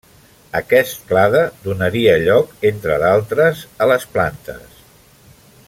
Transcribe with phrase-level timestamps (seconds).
[0.59, 4.83] Aquest clade donaria lloc entre d'altres a les plantes.